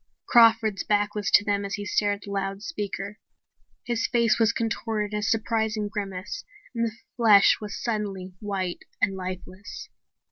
[0.25, 3.19] Crawford's back was to them as he stared at the loudspeaker.
[3.83, 6.43] His face was contorted in a surprised grimace
[6.73, 9.89] and the flesh was suddenly white and lifeless.